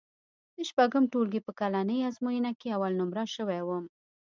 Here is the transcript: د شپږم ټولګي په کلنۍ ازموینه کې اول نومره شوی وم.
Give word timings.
د 0.55 0.57
شپږم 0.69 1.03
ټولګي 1.11 1.39
په 1.43 1.51
کلنۍ 1.59 1.99
ازموینه 2.09 2.51
کې 2.59 2.67
اول 2.75 2.91
نومره 2.99 3.23
شوی 3.35 3.61
وم. 3.63 3.85